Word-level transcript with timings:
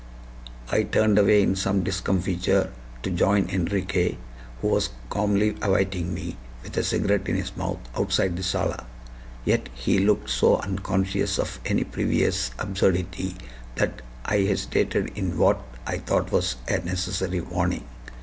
I 0.71 0.81
turned 0.81 1.19
away 1.19 1.43
in 1.43 1.55
some 1.55 1.83
discomfiture 1.83 2.71
to 3.03 3.11
join 3.11 3.47
Enriquez, 3.51 4.15
who 4.59 4.69
was 4.69 4.89
calmly 5.11 5.55
awaiting 5.61 6.11
me, 6.11 6.37
with 6.63 6.75
a 6.75 6.83
cigarette 6.83 7.29
in 7.29 7.35
his 7.35 7.55
mouth, 7.55 7.77
outside 7.95 8.35
the 8.35 8.41
sala. 8.41 8.87
Yet 9.45 9.69
he 9.75 9.99
looked 9.99 10.31
so 10.31 10.57
unconscious 10.57 11.37
of 11.37 11.59
any 11.67 11.83
previous 11.83 12.49
absurdity 12.57 13.37
that 13.75 14.01
I 14.25 14.37
hesitated 14.37 15.11
in 15.13 15.37
what 15.37 15.61
I 15.85 15.99
thought 15.99 16.31
was 16.31 16.55
a 16.67 16.79
necessary 16.79 17.39
warning. 17.41 17.85